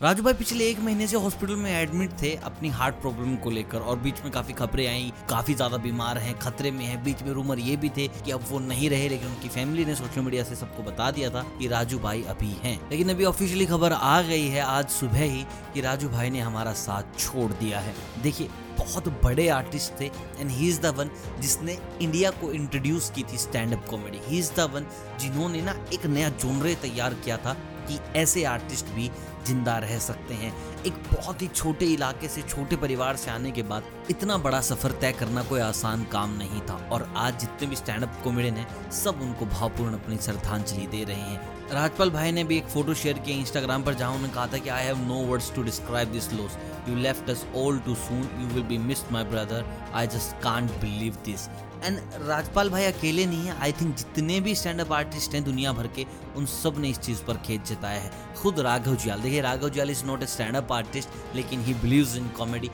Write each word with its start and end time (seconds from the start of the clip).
राजू 0.00 0.22
भाई, 0.22 0.34
पिछले 0.34 0.64
एक 0.70 0.80
महीने 0.80 1.06
से 1.06 1.16
हॉस्पिटल 1.16 1.56
में 1.56 1.70
एडमिट 1.72 2.10
थे 2.22 2.34
अपनी 2.44 2.68
हार्ट 2.68 2.94
प्रॉब्लम 2.94 3.36
को 3.36 3.50
लेकर 3.50 3.80
और 3.80 3.98
बीच 3.98 4.20
में 4.22 4.30
काफ़ी 4.32 4.54
खबरें 4.54 4.86
आई, 4.86 5.12
काफ़ी 5.28 5.54
ज़्यादा 5.54 5.76
बीमार 5.76 6.18
हैं, 6.18 6.36
खतरे 6.38 6.70
में 6.70 6.84
हैं। 6.84 7.02
बीच 7.04 7.22
में 7.22 7.30
रूमर 7.32 7.58
ये 7.58 7.76
भी 7.76 7.88
थे 7.88 8.06
कि 8.08 8.30
अब 8.30 8.44
वो 8.48 8.58
नहीं 8.58 8.90
रहे, 8.90 9.08
लेकिन 9.08 9.28
उनकी 9.28 9.48
फैमिली 9.48 9.84
ने 9.84 9.94
सोशल 9.94 10.20
मीडिया 10.20 10.42
से 10.44 10.56
सबको 10.56 10.82
बता 10.82 11.10
दिया 11.10 11.30
था 11.30 11.42
कि 11.58 11.68
राजू 11.68 11.98
भाई 11.98 12.22
अभी 12.28 12.50
हैं। 12.62 12.78
लेकिन 12.90 13.10
अभी 13.10 13.24
ऑफिशियली 13.24 13.66
खबर 13.66 13.92
आ 13.92 14.20
गई 14.22 14.46
है 14.46 14.60
आज 14.62 14.88
सुबह 14.88 15.22
ही 15.22 15.44
कि 15.74 15.80
राजू 15.80 16.08
भाई 16.08 16.30
ने 16.30 16.40
हमारा 16.40 16.72
साथ 16.76 17.18
छोड़ 17.18 17.50
दिया 17.52 17.78
है। 17.78 17.94
देखिए, 18.22 18.48
बहुत 18.78 19.08
बड़े 19.22 19.48
आर्टिस्ट 19.50 20.00
थे 20.00 20.06
and 20.40 20.50
he 20.50 20.68
is 20.68 20.80
the 20.80 20.92
one 20.98 21.10
जिसने 21.40 21.78
इंडिया 22.02 22.30
को 22.32 22.52
इंट्रोड्यूस 22.52 23.10
की 23.10 23.22
थी 23.22 23.38
stand 23.38 23.72
up 23.74 23.86
comedy 23.90 24.20
he 24.26 24.38
is 24.38 24.52
the 24.56 24.68
one 24.74 24.86
जिन्होंने 25.20 25.62
ना 25.62 25.74
एक 25.94 26.06
नया 26.08 26.28
जोनरे 26.36 26.74
तैयार 26.82 27.14
किया 27.24 27.36
था 27.38 27.56
कि 27.88 27.98
ऐसे 28.18 28.44
आर्टिस्ट 28.44 28.86
भी 28.94 29.10
ज़िंदा 29.46 29.76
रह 29.78 29.98
सकते 29.98 30.34
हैं। 30.34 30.52
एक 30.86 30.94
बहुत 31.12 31.42
ही 31.42 31.46
छोटे 31.48 31.86
इलाके 31.86 32.28
से 32.28 32.42
छोटे 32.42 32.76
परिवार 32.76 33.16
से 33.16 33.30
आने 33.30 33.50
के 33.50 33.62
बाद 33.62 33.84
इतना 34.10 34.36
बड़ा 34.38 34.60
सफ़र 34.60 34.92
तय 35.00 35.12
करना 35.18 35.42
कोई 35.42 35.60
आसान 35.60 36.04
काम 36.12 36.36
नहीं 36.38 36.60
था 36.68 36.76
और 36.92 37.08
आज 37.16 37.40
जितने 37.40 37.68
भी 37.68 37.76
स्टैंड 37.76 38.02
अप 38.02 38.20
कॉमेडियन 38.24 38.54
हैं, 38.54 38.90
सब 38.92 39.20
उनको 39.22 39.46
भावपूर्ण 39.48 39.94
अपनी 39.94 40.16
श्रद्धांजलि 40.18 40.86
दे 40.86 41.04
रहे 41.04 41.20
हैं। 41.20 41.54
राजपाल 41.72 42.10
भाई 42.10 42.32
ने 42.32 42.42
भी 42.44 42.56
एक 42.56 42.66
फ़ोटो 42.68 42.94
शेयर 42.94 43.18
किया 43.18 43.36
इंस्टाग्राम 43.36 43.82
पर 43.82 43.94
जहाँ 43.94 44.10
उन्होंने 44.12 44.32
कहा 44.34 44.46
था 44.46 44.58
कि 44.58 44.68
I 44.68 44.84
have 44.84 44.98
no 44.98 45.14
words 45.28 45.54
to 45.54 45.62
describe 45.62 46.12
this 46.12 46.32
loss 46.32 46.56
you 46.88 46.96
left 46.96 47.30
us 47.30 47.44
all 47.56 47.78
too 47.86 47.94
soon 47.94 48.28
you 48.40 48.46
will 48.48 48.62
be 48.64 48.78
missed 48.78 49.12
my 49.12 49.24
brother 49.24 49.64
I 49.94 50.06
just 50.06 50.42
can't 50.42 50.70
believe 50.80 51.16
this 51.26 51.48
and 51.84 51.98
Rajpal 52.22 52.70
भाई 52.70 52.84
अकेले 52.84 53.26
नहीं 53.26 53.46
है 53.46 53.58
आई 53.60 53.72
थिंक 53.72 53.94
जितने 53.96 54.40
भी 54.40 54.54
स्टैंड 54.54 54.80
अप 54.80 54.92
आर्टिस्ट 54.92 55.34
हैं 55.34 55.44
दुनिया 55.44 55.72
भर 55.72 55.86
के 55.86 56.06
उन 56.36 56.46
सबने 56.46 56.88
इस 56.88 56.98
चीज़ 56.98 57.22
पर 57.22 57.36
खेत 57.36 57.66
जताया 57.66 58.00
है 58.00 58.10
खुद 58.36 58.60
राघव 58.60 58.96
जियाल 58.96 59.20
देखिए 59.20 59.40
Raghav 59.40 59.68
Juyal 59.68 59.90
is 59.90 60.04
not 60.04 60.22
a 60.22 60.26
stand 60.26 60.56
up 60.56 60.72
artist 60.72 61.08
लेकिन 61.34 61.60
ही 61.60 61.74
बिलीव 61.74 62.16
इन 62.16 62.28
कॉमेडी 62.28 62.70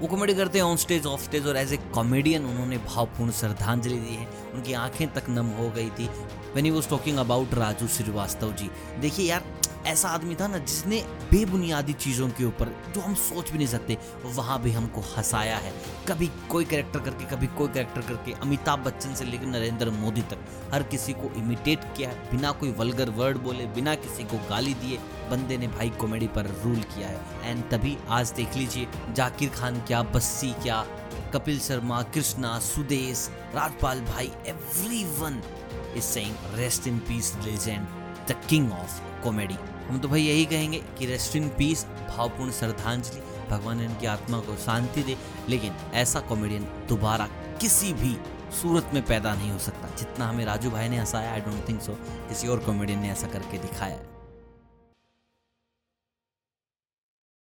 वो 0.00 0.06
कॉमेडी 0.06 0.34
करते 0.34 0.58
हैं 0.58 0.64
ऑन 0.64 0.76
स्टेज 0.76 1.06
ऑफ़ 1.06 1.24
स्टेज 1.24 1.46
और 1.46 1.56
एज 1.56 1.72
ए 1.72 1.76
कॉमेडियन 1.76 2.44
उन्होंने 2.44 2.78
भावपूर्ण 2.78 3.30
श्रद्धांजलि 3.30 3.96
दी 3.96 4.14
है। 4.14 4.26
उनकी 4.54 4.72
आँखें 4.72 5.12
तक 5.14 5.22
नम 5.28 5.46
हो 5.46 5.68
गई 5.70 5.88
थी। 5.90 6.08
When 6.54 6.64
he 6.64 6.70
was 6.70 6.88
talking 6.88 7.18
about 7.18 7.54
Raju 7.54 7.88
Srivastava 7.88 8.52
ji 8.52 8.70
देखिए 9.00 9.30
यार 9.30 9.44
ऐसा 9.88 10.08
आदमी 10.08 10.34
था 10.34 10.46
ना 10.46 10.58
जिसने 10.58 11.00
बेबुनियादी 11.30 11.92
चीज़ों 11.92 12.28
के 12.28 12.44
ऊपर, 12.44 12.74
जो 12.94 13.00
हम 13.00 13.14
सोच 13.14 13.50
भी 13.50 13.58
नहीं 13.58 13.66
सकते, 13.66 13.96
वहाँ 14.24 14.62
भी 14.62 14.70
हमको 14.72 15.00
हंसाया 15.16 15.56
है। 15.56 15.72
कभी 16.08 16.30
कोई 16.50 16.64
कैरेक्टर 16.64 17.00
करके, 17.00 17.24
कभी 17.24 17.46
कोई 17.46 17.68
कैरेक्टर 17.68 18.00
करके 18.00 18.32
अमिताभ 18.32 18.78
बच्चन 18.78 19.14
से 19.14 19.24
लेकर 19.24 19.46
नरेंद्र 19.46 19.90
मोदी 19.90 20.22
तक, 20.22 20.38
हर 20.74 20.82
किसी 20.82 21.12
को 21.12 21.32
इमिटेट 21.36 21.84
किया 21.96 22.10
है, 22.10 22.30
बिना 22.30 22.52
कोई 22.52 22.72
वल्गर 22.72 23.10
वर्ड 23.10 23.38
बोले, 23.38 23.66
बिना 23.66 23.94
किसी 23.94 24.24
को 24.24 24.38
गाली 24.50 24.74
दिए, 24.74 24.98
बंदे 25.30 25.58
ने 25.58 25.68
भाई 25.68 25.90
कॉमेडी 25.90 26.26
पर 26.28 26.46
रूल 26.64 26.80
किया 26.94 27.08
है। 27.08 27.50
एंड 27.50 27.64
तभी 27.70 27.96
आज 28.08 28.32
देख 28.32 28.56
लीजिए, 28.56 28.88
जाकिर 29.14 29.50
खान 29.50 29.80
क्या, 29.80 30.02
बस्सी 30.02 30.52
क्या, 30.62 30.84
कपिल 31.34 31.58
शर्मा, 31.58 32.02
कृष्णा, 32.14 32.58
सुदेश, 32.58 33.28
राजपाल 33.54 34.00
भाई 34.00 34.32
everyone 35.18 35.42
is 35.96 36.04
saying 36.04 36.34
rest 36.54 36.86
in 36.86 36.98
peace 36.98 37.36
legend 37.44 37.86
the 38.28 38.40
king 38.48 38.72
of 38.72 39.07
comedy 39.24 39.56
हम 39.88 39.98
तो 39.98 40.08
भाई 40.08 40.22
यही 40.22 40.44
कहेंगे 40.44 40.82
कि 40.98 41.06
रेस्ट 41.06 41.36
इन 41.36 41.48
पीस 41.48 41.84
भावपूर्ण 42.08 42.50
श्रद्धांजलि, 42.52 43.20
भगवान 43.50 43.80
इनकी 43.80 44.06
आत्मा 44.06 44.40
को 44.40 44.56
शांति 44.56 45.02
दे, 45.02 45.16
लेकिन 45.48 45.74
ऐसा 45.94 46.20
कॉमेडियन 46.20 46.66
दोबारा 46.88 47.28
किसी 47.60 47.92
भी 47.92 48.16
सूरत 48.60 48.90
में 48.94 49.02
पैदा 49.06 49.34
नहीं 49.34 49.50
हो 49.50 49.58
सकता, 49.58 49.88
जितना 49.96 50.28
हमें 50.28 50.44
राजू 50.44 50.70
भाई 50.70 50.88
ने 50.88 50.98
हंसाया 50.98 51.32
आई 51.32 51.40
डोंट 51.40 51.68
थिंक 51.68 51.80
सो 51.82 51.92
किसी 52.28 52.48
और 52.48 52.58
कॉमेडियन 52.58 53.00
ने 53.00 53.10
ऐसा 53.10 53.26
करके 53.26 53.58
दिखाया। 53.58 53.98